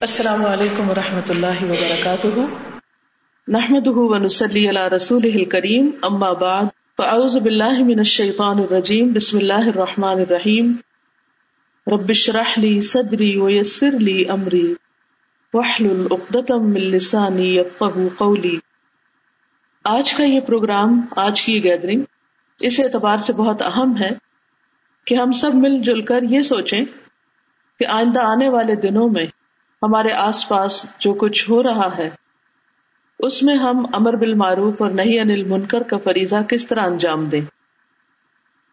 [0.00, 2.40] السلام علیکم و رحمۃ اللہ وبرکاتہ۔
[3.48, 3.86] نحمد
[4.94, 6.64] رسول کریم اما بعد،
[6.96, 10.72] فاعوذ باللہ من الشیطان الرجیم، بسم اللہ الرحمن الرحیم۔
[11.86, 14.74] ربش رحلی صدری ویسر لی امری
[15.54, 18.56] وحلل اقدتم من لسانی یفقہ قولی۔
[19.84, 22.02] آج کا یہ پروگرام، آج کی یہ گیدرنگ
[22.60, 24.10] اس اعتبار سے بہت اہم ہے
[25.06, 26.84] کہ ہم سب مل جل کر یہ سوچیں
[27.80, 29.26] کہ آئندہ آنے والے دنوں میں
[29.82, 32.08] ہمارے آس پاس جو کچھ ہو رہا ہے،
[33.18, 37.40] اس میں ہم امر بالمعروف اور نہیں انل منکر کا فریضہ کس طرح انجام دیں؟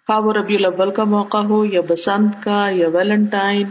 [0.08, 3.68] خواہ وہ ربیع الاول کا موقع ہو، یا بسنت کا، یا ویلنٹائن،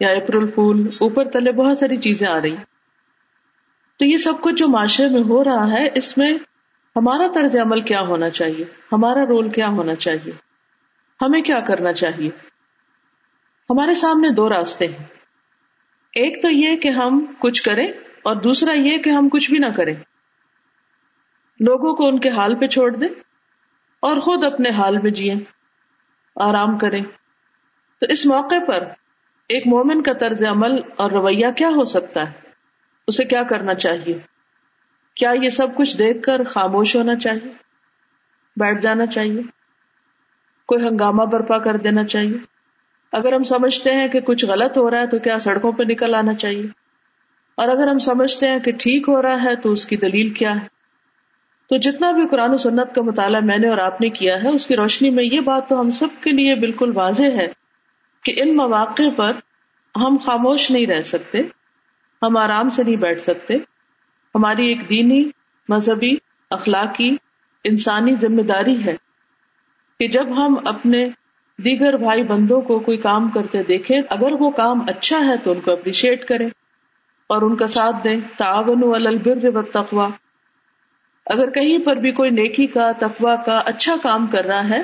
[0.00, 2.56] یا اپریل پھول، اوپر تلے بہت ساری چیزیں آ رہی۔
[3.98, 6.30] تو یہ سب کچھ جو معاشرے میں ہو رہا ہے، اس میں
[6.96, 10.32] ہمارا طرز عمل کیا ہونا چاہیے؟ ہمارا رول کیا ہونا چاہیے؟
[11.22, 12.30] ہمیں کیا کرنا چاہیے؟
[13.70, 15.19] ہمارے سامنے دو راستے ہیں۔
[16.12, 17.86] ایک تو یہ کہ ہم کچھ کریں
[18.22, 19.94] اور دوسرا یہ کہ ہم کچھ بھی نہ کریں۔
[21.60, 23.08] لوگوں کو ان کے حال پہ چھوڑ دیں
[24.00, 25.34] اور خود اپنے حال میں جیے
[26.36, 27.02] آرام کریں۔
[28.00, 28.84] تو اس موقع پر
[29.48, 32.50] ایک مومن کا طرز عمل اور رویہ کیا ہو سکتا ہے؟
[33.06, 34.18] اسے کیا کرنا چاہیے؟
[35.16, 37.52] کیا یہ سب کچھ دیکھ کر خاموش ہونا چاہیے؟
[38.56, 39.42] بیٹھ جانا چاہیے؟
[40.66, 42.49] کوئی ہنگامہ برپا کر دینا چاہیے؟
[43.12, 46.14] اگر ہم سمجھتے ہیں کہ کچھ غلط ہو رہا ہے تو کیا سڑکوں پہ نکل
[46.14, 46.66] آنا چاہیے؟
[47.54, 50.50] اور اگر ہم سمجھتے ہیں کہ ٹھیک ہو رہا ہے تو اس کی دلیل کیا
[50.50, 50.66] ہے؟
[51.68, 54.48] تو جتنا بھی قرآن و سنت کا مطالعہ میں نے اور آپ نے کیا ہے،
[54.48, 57.46] اس کی روشنی میں یہ بات تو ہم سب کے لیے بالکل واضح ہے
[58.24, 59.32] کہ ان مواقع پر
[59.96, 61.38] ہم خاموش نہیں رہ سکتے،
[62.22, 63.54] ہم آرام سے نہیں بیٹھ سکتے۔
[64.34, 65.30] ہماری ایک دینی،
[65.68, 66.12] مذہبی،
[66.50, 67.16] اخلاقی،
[67.64, 68.96] انسانی ذمہ داری ہے
[70.00, 71.08] کہ جب ہم اپنے
[71.64, 75.60] دیگر بھائی بندوں کو کوئی کام کرتے دیکھے، اگر وہ کام اچھا ہے تو ان
[75.60, 76.46] کو اپریشیٹ کرے
[77.26, 80.08] اور ان کا ساتھ دیں۔ تعاون البر و تقوا
[81.26, 84.82] اگر کہیں پر بھی کوئی نیکی کا تقوا کا اچھا کام کر رہا ہے،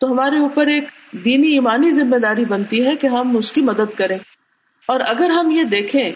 [0.00, 0.84] تو ہمارے اوپر ایک
[1.24, 4.18] دینی ایمانی ذمہ داری بنتی ہے کہ ہم اس کی مدد کریں۔
[4.86, 6.12] اور اگر ہم یہ دیکھیں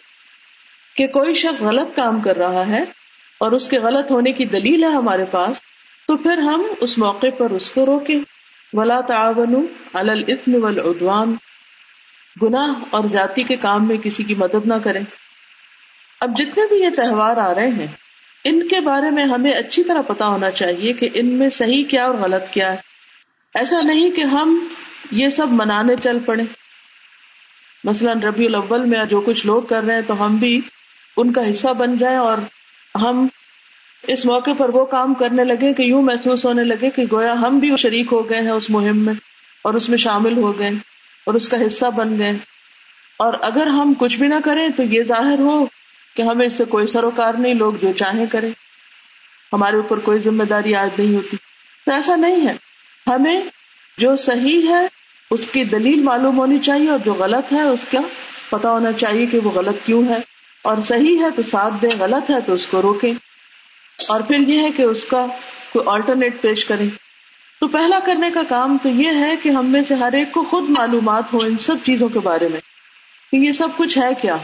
[0.96, 2.82] کہ کوئی شخص غلط کام کر رہا ہے
[3.38, 5.60] اور اس کے غلط ہونے کی دلیل ہے ہمارے پاس،
[6.06, 8.37] تو پھر ہم اس موقع پر اس کو روکیں۔
[8.72, 11.34] ولا تعاون الاسم والعدوان۔
[12.42, 15.00] گناہ اور ذاتی کے کام میں کسی کی مدد نہ کریں۔
[16.20, 17.86] اب جتنے بھی یہ تہوار آ رہے ہیں،
[18.44, 22.04] ان کے بارے میں ہمیں اچھی طرح پتا ہونا چاہیے کہ ان میں صحیح کیا
[22.04, 22.76] اور غلط کیا ہے۔
[23.54, 24.68] ایسا نہیں کہ ہم
[25.10, 26.42] یہ سب منانے چل پڑے۔
[27.84, 30.60] مثلاً ربیع الاول میں جو کچھ لوگ کر رہے ہیں تو ہم بھی
[31.16, 32.38] ان کا حصہ بن جائیں اور
[32.94, 33.28] ہم
[34.08, 37.58] اس موقع پر وہ کام کرنے لگے کہ یوں محسوس ہونے لگے کہ گویا ہم
[37.58, 39.14] بھی شریک ہو گئے ہیں اس مہم میں
[39.64, 40.68] اور اس میں شامل ہو گئے
[41.26, 42.30] اور اس کا حصہ بن گئے۔
[43.18, 45.66] اور اگر ہم کچھ بھی نہ کریں تو یہ ظاہر ہو
[46.16, 48.50] کہ ہمیں اس سے کوئی سروکار نہیں، لوگ جو چاہیں کریں۔
[49.52, 51.36] ہمارے اوپر کوئی ذمہ داری آج نہیں ہوتی۔
[51.86, 52.52] تو ایسا نہیں ہے۔
[53.06, 53.42] ہمیں
[53.98, 54.86] جو صحیح ہے،
[55.30, 57.98] اس کی دلیل معلوم ہونی چاہیے اور جو غلط ہے، اس کا
[58.50, 60.16] پتا ہونا چاہیے کہ وہ غلط کیوں ہے۔
[60.62, 63.27] اور صحیح ہے تو ساتھ دیں، غلط ہے تو اس کو روکیں۔
[64.08, 65.26] اور پھر یہ ہے کہ اس کا
[65.72, 66.86] کوئی آلٹرنیٹ پیش کریں۔
[67.60, 70.44] تو پہلا کرنے کا کام تو یہ ہے کہ ہم میں سے ہر ایک کو
[70.44, 72.60] خود معلومات ہو ان سب چیزوں کے بارے میں
[73.32, 74.36] کہ یہ سب کچھ ہے کیا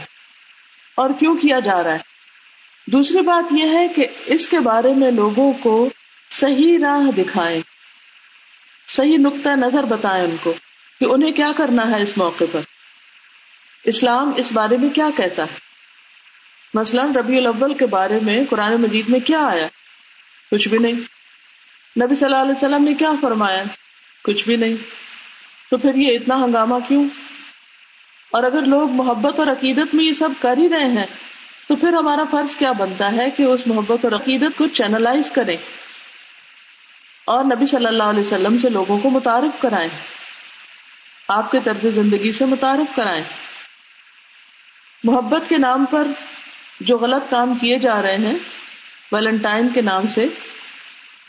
[0.95, 1.99] اور کیوں کیا جا رہا ہے۔
[2.87, 5.91] دوسری بات یہ ہے کہ اس کے بارے میں لوگوں کو
[6.31, 7.61] صحیح راہ دکھائیں،
[8.89, 10.55] صحیح نقطۂ نظر بتائیں ان کو
[11.01, 12.61] کہ انہیں کیا کرنا ہے اس موقع پر۔
[13.85, 15.64] اسلام اس بارے میں کیا کہتا ہے؟
[16.75, 19.67] مثلاً ربیع الاول کے بارے میں قرآن مجید میں کیا آیا؟
[20.51, 20.93] کچھ بھی نہیں۔
[22.01, 23.62] نبی صلی اللہ علیہ وسلم نے کیا فرمایا؟
[24.25, 24.75] کچھ بھی نہیں۔
[25.71, 27.05] تو پھر یہ اتنا ہنگامہ کیوں؟
[28.31, 31.07] اور اگر لوگ محبت اور عقیدت میں یہ سب کر ہی رہے ہیں،
[31.69, 35.56] تو پھر ہمارا فرض کیا بنتا ہے کہ اس محبت اور عقیدت کو چینلائز کریں؟
[37.25, 39.89] اور نبی صلی اللہ علیہ وسلم سے لوگوں کو متعارف کرائیں۔
[41.29, 43.25] آپ کے طرز زندگی سے متعارف کرائیں۔
[45.05, 46.06] محبت کے نام پر
[46.81, 48.35] جو غلط کام کیے جا رہے ہیں
[49.12, 50.25] ویلنٹائن کے نام سے،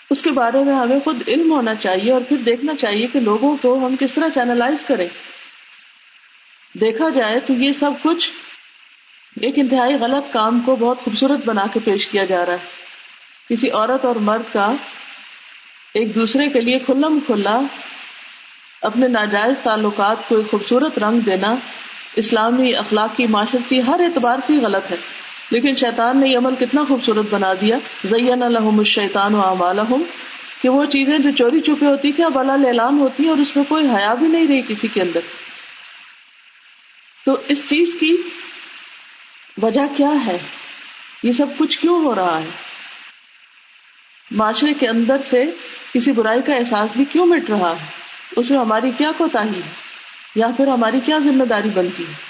[0.09, 3.57] اس کے بارے میں ہمیں خود علم ہونا چاہیے اور پھر دیکھنا چاہیے کہ لوگوں
[3.61, 5.07] کو ہم کس طرح چینلائز کریں۔
[6.73, 8.29] دیکھا جائے تو یہ سب کچھ
[9.41, 12.67] ایک انتہائی غلط کام کو بہت خوبصورت بنا کے پیش کیا جا رہا ہے۔
[13.49, 14.73] کسی عورت اور مرد کا
[15.93, 17.59] ایک دوسرے کے لیے کھلم کھلا،
[18.81, 21.55] اپنے ناجائز تعلقات کو ایک خوبصورت رنگ دینا،
[22.15, 24.97] اسلامی اخلاقی معاشرتی ہر اعتبار سے غلط ہے۔
[25.51, 27.77] لیکن شیطان نے یہ عمل کتنا خوبصورت بنا دیا.
[28.05, 30.03] زین الحم الشیطان و اعمالہم
[30.61, 33.55] کہ وہ چیزیں جو چوری چپے ہوتی تھی اب اللہ اعلان ہوتی ہیں اور اس
[33.55, 35.19] میں کوئی حیا بھی نہیں رہی کسی کے اندر.
[37.25, 38.17] تو اس چیز کی
[39.61, 40.37] وجہ کیا ہے؟
[41.23, 42.49] یہ سب کچھ کیوں ہو رہا ہے؟
[44.31, 45.43] معاشرے کے اندر سے
[45.93, 47.85] کسی برائی کا احساس بھی کیوں مٹ رہا ہے؟
[48.35, 49.59] اس میں ہماری کیا کوتا ہے؟
[50.35, 52.24] یا پھر ہماری کیا ذمہ داری بنتی ہے؟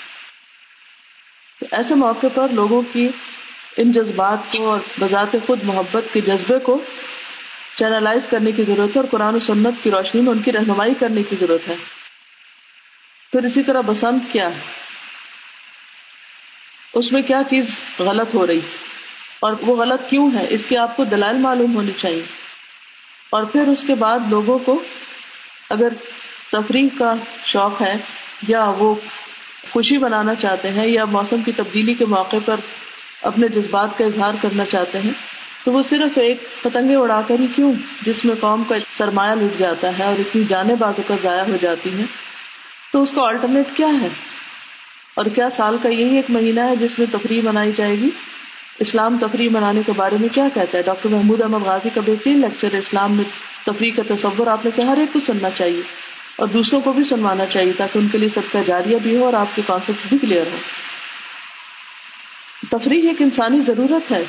[1.61, 3.09] ایسے موقع پر لوگوں کی
[3.77, 6.83] ان جذبات کو اور بذات خود محبت کے جذبے کو
[7.75, 10.93] چینلائز کرنے کی ضرورت ہے اور قرآن و سنت کی روشنی میں ان کی رہنمائی
[10.99, 11.75] کرنے کی ضرورت ہے۔
[13.31, 14.59] پھر اسی طرح بسنت کیا ہے؟
[16.93, 17.65] اس میں کیا چیز
[17.99, 18.59] غلط ہو رہی؟
[19.39, 22.23] اور وہ غلط کیوں ہے؟ اس کی آپ کو دلائل معلوم ہونی چاہیے۔
[23.29, 24.83] اور پھر اس کے بعد لوگوں کو
[25.69, 25.87] اگر
[26.51, 27.13] تفریح کا
[27.45, 27.95] شوق ہے
[28.47, 28.95] یا وہ
[29.71, 32.55] خوشی بنانا چاہتے ہیں یا موسم کی تبدیلی کے موقع پر
[33.21, 35.11] اپنے جذبات کا اظہار کرنا چاہتے ہیں،
[35.63, 39.59] تو وہ صرف ایک پتنگے اڑا کر ہی کیوں؟ جس میں قوم کا سرمایہ لٹ
[39.59, 42.05] جاتا ہے اور اتنی جانے بازو کا ضائع ہو جاتی ہیں۔
[42.93, 44.07] تو اس کا آلٹرنیٹ کیا ہے؟
[45.15, 48.09] اور کیا سال کا یہی ایک مہینہ ہے جس میں تفریح منائی جائے گی؟
[48.79, 52.41] اسلام تفریح منانے کے بارے میں کیا کہتا ہے؟ ڈاکٹر محمود احمد غازی کا بہترین
[52.41, 53.23] لیکچر اسلام میں
[53.65, 56.04] تفریح کا تصور آپ میں سے ہر ایک کو سننا چاہیے۔
[56.35, 59.25] اور دوسروں کو بھی سنوانا چاہیے تاکہ ان کے لیے سب کا جاریہ بھی ہو
[59.25, 60.57] اور آپ کے کانسیپٹ بھی کلیئر ہو
[62.69, 64.23] تفریح ایک انسانی ضرورت ہے۔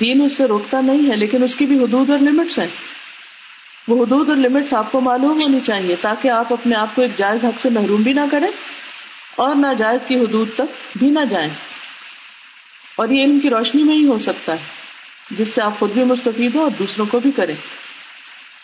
[0.00, 2.66] دین اس سے روکتا نہیں ہے، لیکن اس کی بھی حدود اور لمٹس ہیں۔
[3.88, 7.18] وہ حدود اور لمٹس آپ کو معلوم ہونی چاہیے تاکہ آپ اپنے آپ کو ایک
[7.18, 8.48] جائز حق سے محروم بھی نہ کریں
[9.36, 11.50] اور ناجائز کی حدود تک بھی نہ جائیں۔
[12.96, 14.58] اور یہ علم کی روشنی میں ہی ہو سکتا ہے،
[15.30, 17.54] جس سے آپ خود بھی مستفید ہو اور دوسروں کو بھی کریں۔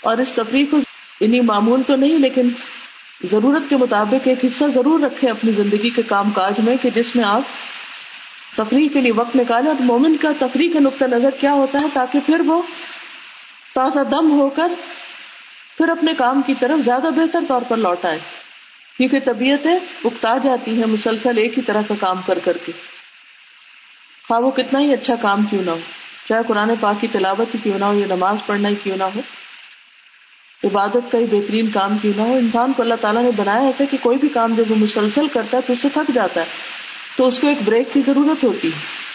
[0.01, 0.77] اور اس تفریح کو
[1.21, 2.49] انہیں معمول تو نہیں، لیکن
[3.31, 7.17] ضرورت کے مطابق ایک حصہ ضرور رکھے اپنی زندگی کے کام کاج میں کہ جس
[7.17, 7.43] میں آپ
[8.57, 11.87] تفریح کے لیے وقت نکالے اور مومن کا تفریح کا نقطۂ نظر کیا ہوتا ہے
[11.93, 12.63] تاکہ پھر وہ
[13.75, 14.69] تازہ دم ہو کر
[15.77, 18.19] پھر اپنے کام کی طرف زیادہ بہتر طور پر لوٹ آئے۔
[18.97, 19.75] کیونکہ طبیعتیں
[20.05, 22.73] اکتا جاتی ہیں مسلسل ایک ہی طرح کا کام کر کر کے۔
[24.29, 25.79] خواہ وہ کتنا ہی اچھا کام کیوں نہ ہو،
[26.29, 29.05] چاہے قرآن پاک کی تلاوت ہی کیوں نہ ہو یا نماز پڑھنا ہی کیوں نہ
[29.05, 29.21] ہو۔
[30.65, 33.85] عبادت کا ہی بہترین کام کیوں نہ ہو۔ انسان کو اللہ تعالیٰ نے بنایا ایسا
[33.91, 36.47] کہ کوئی بھی کام جب وہ مسلسل کرتا ہے تو اس سے تھک جاتا ہے۔
[37.17, 39.07] تو اس کو ایک بریک کی ضرورت ہوتی ہے۔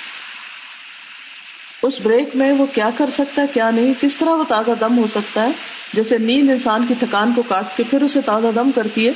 [1.83, 4.97] اس بریک میں وہ کیا کر سکتا ہے، کیا نہیں، کس طرح وہ تازہ دم
[4.97, 5.51] ہو سکتا ہے۔
[5.93, 9.11] جیسے نیند انسان کی تھکان کو کاٹ کے پھر اسے تازہ دم کرتی ہے۔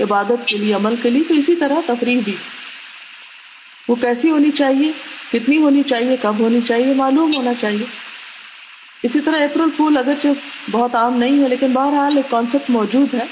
[0.00, 2.36] عبادت کے لیے، عمل کے لیے، تو اسی طرح تفریح بھی۔
[3.88, 4.92] وہ کیسی ہونی چاہیے؟
[5.32, 8.03] کتنی ہونی چاہیے؟ کب ہونی چاہیے؟ معلوم ہونا چاہیے۔
[9.04, 10.28] اسی طرح اپریل پھول اگرچہ
[10.70, 13.26] بہت عام نہیں ہے، لیکن بہرحال ایک کانسیپٹ موجود ہے،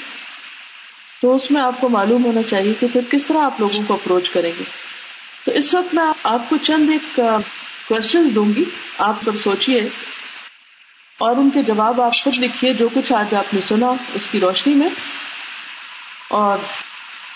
[1.22, 3.94] تو اس میں آپ کو معلوم ہونا چاہیے کہ پھر کس طرح آپ لوگوں کو
[3.94, 4.64] اپروچ کریں گے۔
[5.44, 7.20] تو اس وقت میں آپ کو چند ایک
[7.88, 8.64] کوشچن دوں گی۔
[8.98, 9.80] آپ سب سوچیے
[11.18, 14.40] اور ان کے جواب آپ خود لکھیے جو کچھ آج آپ نے سنا اس کی
[14.40, 14.88] روشنی میں۔
[16.28, 16.58] اور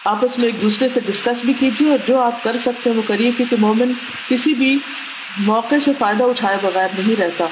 [0.05, 3.03] آپس میں ایک دوسرے سے ڈسکس بھی کیجیے اور جو آپ کر سکتے ہیں وہ
[3.07, 3.93] کریے، کیونکہ مومن
[4.29, 4.79] کسی بھی
[5.39, 7.47] موقع سے فائدہ اٹھائے بغیر نہیں رہتا۔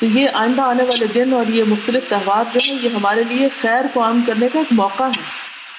[0.00, 3.48] تو یہ آئندہ آنے والے دن اور یہ مختلف تہوار جو ہے یہ ہمارے لیے
[3.60, 5.22] خیر کو عام کرنے کا ایک موقع ہے۔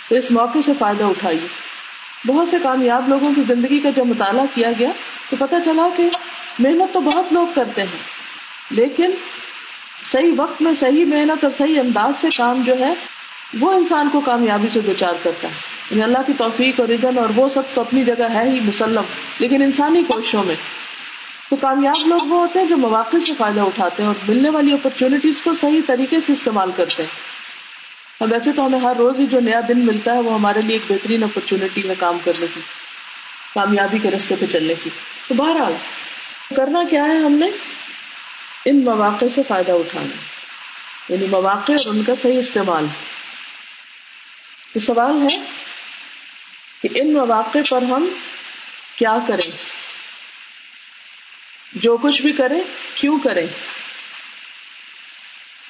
[0.09, 1.47] تو اس موقع سے فائدہ اٹھائیے۔
[2.27, 4.89] بہت سے کامیاب لوگوں کی زندگی کا جب مطالعہ کیا گیا،
[5.29, 6.09] تو پتا چلا کہ
[6.59, 7.99] محنت تو بہت لوگ کرتے ہیں۔
[8.69, 9.11] لیکن
[10.11, 12.93] صحیح وقت میں صحیح محنت اور صحیح انداز سے کام جو ہے،
[13.59, 15.53] وہ انسان کو کامیابی سے دو چار کرتا ہے۔
[15.91, 19.01] یعنی اللہ کی توفیق اور عزن اور وہ سب تو اپنی جگہ ہے ہی مسلم،
[19.39, 20.55] لیکن انسانی کوششوں میں۔
[21.49, 24.73] تو کامیاب لوگ وہ ہوتے ہیں جو مواقع سے فائدہ اٹھاتے ہیں اور ملنے والی
[24.73, 27.09] اپرچونیٹیز کو صحیح طریقے سے استعمال کرتے ہیں۔
[28.17, 30.75] اور ویسے تو ہمیں ہر روز ہی جو نیا دن ملتا ہے وہ ہمارے لیے
[30.75, 32.61] ایک بہترین اپرچونیٹی ہے کام کرنے کی،
[33.53, 34.89] کامیابی کے رستے پہ چلنے کی۔
[35.27, 35.73] تو بہرحال،
[36.55, 37.49] کرنا کیا ہے ہم نے؟
[38.65, 40.15] ان مواقع سے فائدہ اٹھانا۔
[41.13, 42.85] یعنی مواقع اور ان کا صحیح استعمال۔
[44.73, 45.37] تو سوال ہے
[46.81, 48.07] کہ ان مواقع پر ہم
[48.95, 49.78] کیا کریں؟
[51.73, 52.61] جو کچھ بھی کریں
[52.95, 53.47] کیوں کریں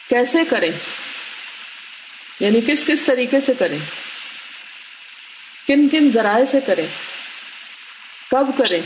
[0.09, 0.71] کیسے کریں
[2.39, 3.77] یعنی کس کس طریقے سے کریں
[5.67, 6.87] کن کن ذرائع سے کریں
[8.31, 8.81] کب کریں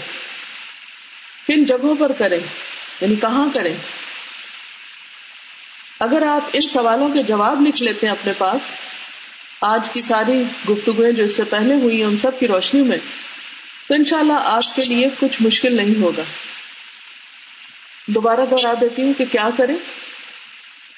[1.47, 2.39] کن جگہوں پر کریں
[3.01, 3.73] یعنی کہاں کریں
[5.99, 8.61] اگر آپ ان سوالوں کے جواب لکھ لیتے ہیں اپنے پاس،
[9.61, 12.97] آج کی ساری گفتگویں جو اس سے پہلے ہوئی ہیں، ان سب کی روشنی میں،
[13.87, 16.23] تو انشاءاللہ شاء آپ کے لیے کچھ مشکل نہیں ہوگا۔
[18.07, 19.75] دوبارہ دوہرا دیتی ہوں کہ کیا کریں؟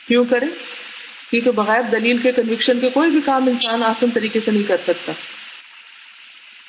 [0.08, 0.48] کیوں کریں؟
[1.32, 4.78] کیونکہ بغیر دلیل کے کنوکشن کے کوئی بھی کام انسان آسان طریقے سے نہیں کر
[4.78, 5.12] سکتا۔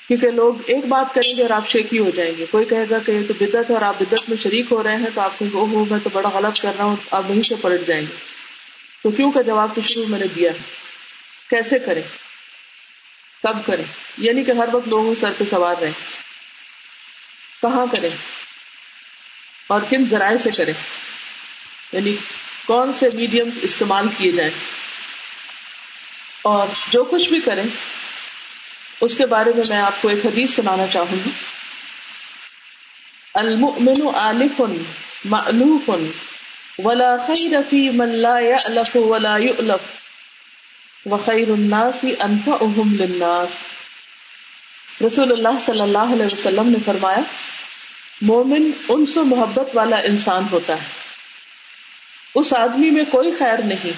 [0.08, 2.98] کیونکہ لوگ ایک بات کریں گے اور آپ شیکی ہو جائیں گے۔ کوئی کہے گا
[2.98, 5.50] کہ یہ تو بدت اور آپ بدت میں شریک ہو رہے ہیں تو آپ کہیں
[5.50, 8.16] گے او میں تو بڑا غلط کر رہا ہوں، آپ وہیں سے پلٹ جائیں گے۔
[9.02, 10.58] تو کیوں کا جواب تو شروع میں نے دیا ہے؟
[11.50, 12.02] کیسے کریں؟
[13.42, 13.84] کب کریں؟
[14.18, 15.92] یعنی کہ ہر وقت لوگوں سر پہ سوار رہیں۔
[17.62, 18.45] کہاں کریں؟
[19.66, 20.72] اور کن ذرائع سے کریں؟
[21.92, 22.16] یعنی
[22.66, 24.50] کون سے میڈیم استعمال کیے جائیں؟
[26.42, 27.64] اور جو کچھ بھی کریں،
[29.00, 31.30] اس کے بارے میں میں آپ کو ایک حدیث سنانا چاہوں گی۔
[33.34, 34.60] المؤمن عالف
[35.24, 35.90] معلوف
[36.84, 40.06] ولا خیر فی من لا یعلف ولا یؤلف
[41.06, 43.76] وخیر الناس انفعهم للناس۔
[45.06, 47.20] رسول اللہ صلی اللہ علیہ وسلم نے فرمایا
[48.22, 50.88] مومن ان سے محبت والا انسان ہوتا ہے۔
[52.34, 53.90] اس آدمی میں کوئی خیر نہیں،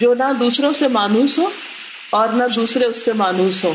[0.00, 1.50] جو نہ دوسروں سے مانوس ہو
[2.10, 3.74] اور نہ دوسرے اس سے مانوس ہو۔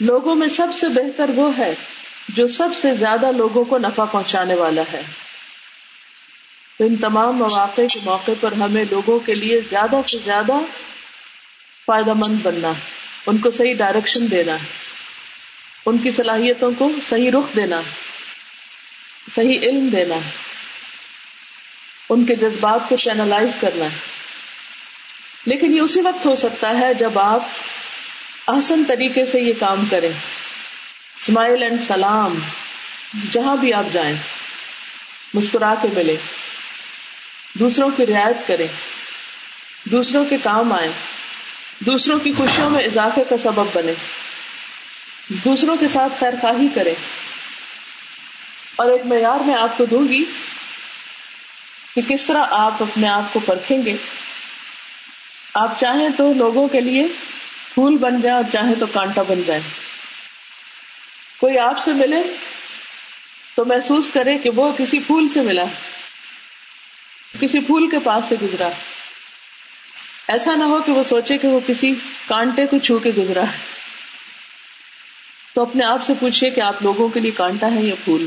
[0.00, 1.74] لوگوں میں سب سے بہتر وہ ہے
[2.28, 5.02] جو سب سے زیادہ لوگوں کو نفع پہنچانے والا ہے۔
[6.78, 10.52] تو ان تمام مواقع کے موقع پر ہمیں لوگوں کے لیے زیادہ سے زیادہ
[11.86, 12.80] فائدہ مند بننا ہے
[13.26, 14.81] ان کو صحیح ڈائریکشن دینا۔ ہے
[15.86, 17.90] ان کی صلاحیتوں کو صحیح رخ دینا ہے
[19.34, 20.30] صحیح علم دینا ہے
[22.08, 23.96] ان کے جذبات کو چینلائز کرنا۔ ہے
[25.46, 27.40] لیکن یہ اسی وقت ہو سکتا ہے جب آپ
[28.46, 30.10] آسن طریقے سے یہ کام کریں۔
[31.20, 32.34] اسمائل اینڈ سلام
[33.30, 34.16] جہاں بھی آپ جائیں،
[35.34, 36.16] مسکرا کے ملے
[37.54, 38.66] دوسروں کی رعایت کریں۔
[39.84, 40.92] دوسروں کے کام آئیں۔
[41.78, 43.92] دوسروں کی خوشیوں میں اضافے کا سبب بنے
[45.28, 46.94] دوسروں کے ساتھ خیر خواہی کرے۔
[48.76, 50.24] اور ایک معیار میں آپ کو دوں گی
[51.94, 53.96] کہ کس طرح آپ اپنے آپ کو پرکھیں گے۔
[55.54, 57.06] آپ چاہیں تو لوگوں کے لیے
[57.74, 59.60] پھول بن جائیں اور چاہیں تو کانٹا بن جائے
[61.38, 62.34] کوئی آپ سے ملے
[63.54, 65.64] تو محسوس کرے کہ وہ کسی پھول سے ملا،
[67.40, 68.68] کسی پھول کے پاس سے گزرا۔
[70.28, 71.94] ایسا نہ ہو کہ وہ سوچے کہ وہ کسی
[72.26, 73.71] کانٹے کو چھو کے گزرا۔ ہے
[75.54, 78.26] تو اپنے آپ سے پوچھئے کہ آپ لوگوں کے لیے کانٹا ہے یا پھول؟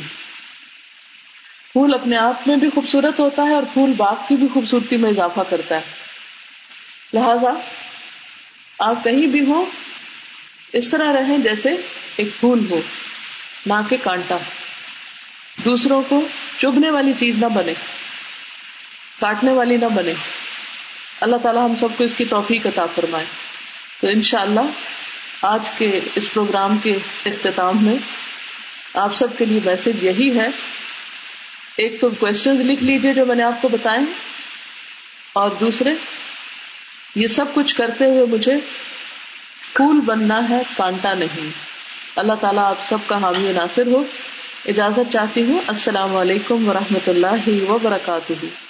[1.72, 5.10] پھول اپنے آپ میں بھی خوبصورت ہوتا ہے اور پھول باغ کی بھی خوبصورتی میں
[5.10, 5.82] اضافہ کرتا ہے۔
[7.14, 7.50] لہذا
[8.80, 9.66] آپ کہیں بھی ہو
[10.74, 11.70] اس طرح رہیں جیسے
[12.18, 12.82] ایک پھول ہو،
[13.66, 14.38] نہ کہ کانٹا۔
[15.66, 16.28] دوسروں کو
[16.62, 17.74] چبھنے والی چیز نہ بنے،
[19.22, 20.14] کاٹنے والی نہ بنے۔
[21.22, 23.26] اللہ تعالیٰ ہم سب کو اس کی توفیق عطا فرمائے۔
[24.02, 24.72] تو انشاءاللہ اللہ
[25.46, 27.96] آج کے اس پروگرام کے اختتام میں
[28.94, 30.48] آپ سب کے لیے میسج یہی ہے۔
[31.78, 34.00] ایک تو کوشچن لکھ لیجیے جو میں نے آپ کو بتائے
[35.34, 35.90] اور دوسرے،
[37.16, 38.54] یہ سب کچھ کرتے ہوئے مجھے
[39.74, 41.50] پھول بننا ہے، کانٹا نہیں۔
[42.16, 44.04] اللہ تعالیٰ آپ سب کا حامی ناصر ہو۔
[44.66, 48.65] اجازت چاہتی ہوں۔ السلام علیکم و رحمۃ اللہ وبرکاتہ۔